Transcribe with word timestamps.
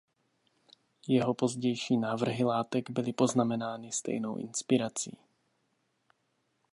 Jeho 1.07 1.33
pozdější 1.33 1.97
návrhy 1.97 2.43
látek 2.43 2.89
byly 2.91 3.13
poznamenány 3.13 3.91
stejnou 3.91 4.37
inspirací. 4.37 5.17